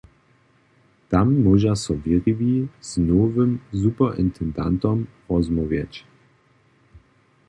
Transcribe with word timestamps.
Tam 1.09 1.27
móža 1.47 1.73
so 1.81 1.93
wěriwi 2.05 2.53
z 2.87 2.91
nowym 3.09 3.51
superintendentom 3.81 4.97
rozmołwjeć. 5.29 5.93